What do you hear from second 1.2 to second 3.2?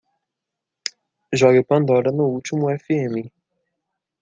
Jogue Pandora no último Fm